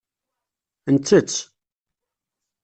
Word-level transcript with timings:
Nettett. 0.95 1.35